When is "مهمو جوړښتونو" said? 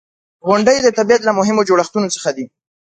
1.39-2.07